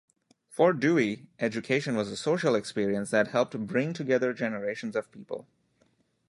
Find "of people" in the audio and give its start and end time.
4.95-5.45